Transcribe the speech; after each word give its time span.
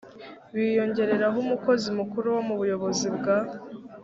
biyongeraho 0.53 1.37
umukozi 1.45 1.87
mukuru 1.99 2.27
wo 2.35 2.41
mu 2.47 2.55
buyobozi 2.59 3.07
bwa 3.17 3.37